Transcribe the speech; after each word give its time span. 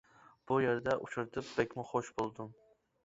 بۇ 0.51 0.57
يەردە 0.63 0.95
ئۇچرىتىپ 1.03 1.53
بەكمۇ 1.59 1.87
خوش 1.91 2.11
بولدۇم. 2.19 2.51